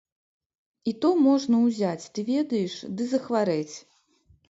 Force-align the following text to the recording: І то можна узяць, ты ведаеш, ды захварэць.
І 0.91 0.93
то 1.03 1.11
можна 1.27 1.61
узяць, 1.67 2.09
ты 2.17 2.27
ведаеш, 2.33 2.73
ды 2.95 3.11
захварэць. 3.15 3.75